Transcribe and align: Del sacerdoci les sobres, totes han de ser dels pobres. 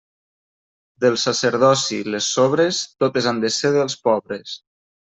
Del 1.05 1.17
sacerdoci 1.25 2.01
les 2.15 2.31
sobres, 2.39 2.83
totes 3.05 3.31
han 3.35 3.45
de 3.47 3.55
ser 3.61 3.75
dels 3.81 4.03
pobres. 4.11 4.61